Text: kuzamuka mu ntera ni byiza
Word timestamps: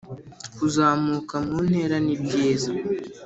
kuzamuka 0.57 1.35
mu 1.47 1.57
ntera 1.67 1.97
ni 2.05 2.15
byiza 2.23 2.71